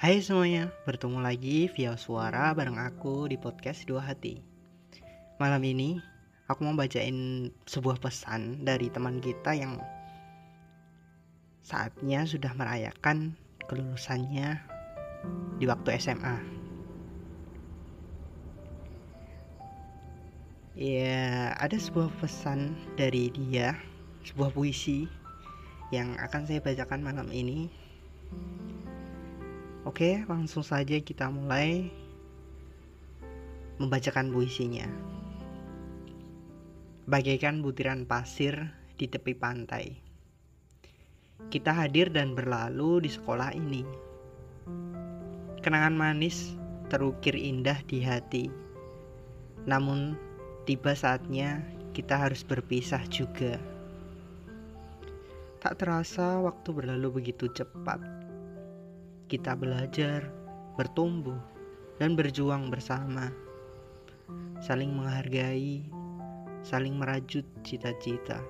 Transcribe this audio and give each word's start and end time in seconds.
Hai 0.00 0.24
semuanya, 0.24 0.72
bertemu 0.88 1.20
lagi 1.20 1.68
via 1.76 1.92
suara 1.92 2.56
bareng 2.56 2.80
aku 2.80 3.28
di 3.28 3.36
podcast 3.36 3.84
Dua 3.84 4.00
Hati. 4.00 4.40
Malam 5.36 5.60
ini 5.60 6.00
aku 6.48 6.64
mau 6.64 6.72
bacain 6.72 7.52
sebuah 7.68 8.00
pesan 8.00 8.64
dari 8.64 8.88
teman 8.88 9.20
kita 9.20 9.52
yang 9.52 9.76
saatnya 11.60 12.24
sudah 12.24 12.48
merayakan 12.56 13.36
kelulusannya 13.68 14.56
di 15.60 15.68
waktu 15.68 15.92
SMA. 16.00 16.36
Ya, 20.80 21.52
ada 21.60 21.76
sebuah 21.76 22.08
pesan 22.24 22.72
dari 22.96 23.28
dia, 23.36 23.76
sebuah 24.24 24.48
puisi 24.56 25.04
yang 25.92 26.16
akan 26.16 26.48
saya 26.48 26.64
bacakan 26.64 27.04
malam 27.04 27.28
ini 27.28 27.68
Oke, 29.88 30.28
langsung 30.28 30.60
saja 30.60 31.00
kita 31.00 31.32
mulai 31.32 31.88
membacakan 33.80 34.28
puisinya. 34.28 34.84
Bagaikan 37.08 37.64
butiran 37.64 38.04
pasir 38.04 38.60
di 39.00 39.08
tepi 39.08 39.32
pantai. 39.32 39.96
Kita 41.48 41.72
hadir 41.72 42.12
dan 42.12 42.36
berlalu 42.36 43.08
di 43.08 43.10
sekolah 43.10 43.56
ini. 43.56 43.80
Kenangan 45.64 45.96
manis 45.96 46.52
terukir 46.92 47.32
indah 47.32 47.80
di 47.88 48.04
hati. 48.04 48.52
Namun 49.64 50.12
tiba 50.68 50.92
saatnya 50.92 51.64
kita 51.96 52.20
harus 52.20 52.44
berpisah 52.44 53.00
juga. 53.08 53.56
Tak 55.64 55.80
terasa 55.80 56.36
waktu 56.44 56.68
berlalu 56.68 57.24
begitu 57.24 57.48
cepat 57.48 58.19
kita 59.30 59.54
belajar, 59.54 60.26
bertumbuh, 60.74 61.38
dan 62.02 62.18
berjuang 62.18 62.66
bersama, 62.66 63.30
saling 64.58 64.90
menghargai, 64.90 65.86
saling 66.66 66.98
merajut 66.98 67.46
cita-cita. 67.62 68.42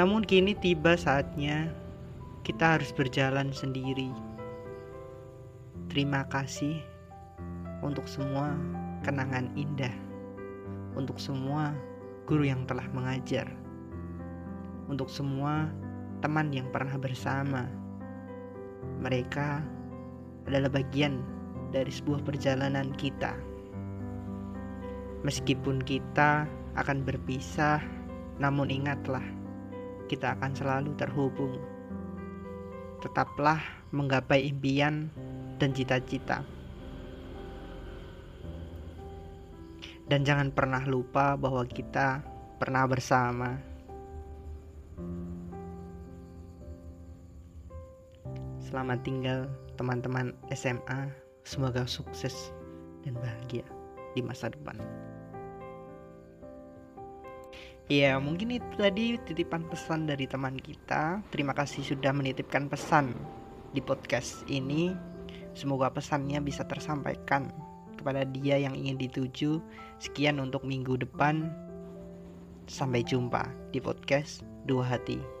Namun, 0.00 0.24
kini 0.24 0.56
tiba 0.56 0.96
saatnya 0.96 1.68
kita 2.40 2.80
harus 2.80 2.88
berjalan 2.96 3.52
sendiri. 3.52 4.08
Terima 5.92 6.24
kasih 6.32 6.80
untuk 7.84 8.08
semua 8.08 8.56
kenangan 9.04 9.52
indah, 9.60 9.92
untuk 10.96 11.20
semua 11.20 11.76
guru 12.24 12.48
yang 12.48 12.64
telah 12.64 12.88
mengajar, 12.96 13.44
untuk 14.88 15.12
semua 15.12 15.68
teman 16.18 16.50
yang 16.50 16.66
pernah 16.74 16.98
bersama. 16.98 17.66
Mereka 18.98 19.62
adalah 20.50 20.70
bagian 20.72 21.22
dari 21.70 21.92
sebuah 21.92 22.24
perjalanan 22.26 22.90
kita. 22.96 23.36
Meskipun 25.22 25.82
kita 25.82 26.46
akan 26.78 27.02
berpisah, 27.02 27.82
namun 28.38 28.70
ingatlah, 28.70 29.24
kita 30.06 30.38
akan 30.38 30.52
selalu 30.54 30.90
terhubung. 30.94 31.58
Tetaplah 33.02 33.62
menggapai 33.94 34.46
impian 34.50 35.10
dan 35.58 35.70
cita-cita. 35.74 36.42
Dan 40.08 40.24
jangan 40.24 40.48
pernah 40.48 40.80
lupa 40.88 41.36
bahwa 41.36 41.62
kita 41.68 42.24
pernah 42.56 42.88
bersama. 42.88 43.60
Selamat 48.68 49.00
tinggal 49.00 49.48
teman-teman 49.80 50.36
SMA. 50.52 51.08
Semoga 51.40 51.88
sukses 51.88 52.52
dan 53.00 53.16
bahagia 53.16 53.64
di 54.12 54.20
masa 54.20 54.52
depan. 54.52 54.76
Ya, 57.88 58.20
mungkin 58.20 58.60
itu 58.60 58.68
tadi 58.76 59.16
titipan 59.24 59.64
pesan 59.72 60.04
dari 60.04 60.28
teman 60.28 60.60
kita. 60.60 61.24
Terima 61.32 61.56
kasih 61.56 61.80
sudah 61.80 62.12
menitipkan 62.12 62.68
pesan 62.68 63.16
di 63.72 63.80
podcast 63.80 64.44
ini. 64.52 64.92
Semoga 65.56 65.88
pesannya 65.88 66.36
bisa 66.44 66.60
tersampaikan 66.68 67.48
kepada 67.96 68.28
dia 68.28 68.60
yang 68.60 68.76
ingin 68.76 69.00
dituju. 69.00 69.64
Sekian 69.96 70.44
untuk 70.44 70.68
minggu 70.68 71.00
depan. 71.00 71.48
Sampai 72.68 73.00
jumpa 73.00 73.48
di 73.72 73.80
podcast 73.80 74.44
Dua 74.68 74.84
Hati. 74.84 75.37